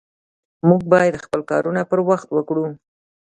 [0.67, 2.65] مونږ بايد خپل کارونه پر وخت وکړو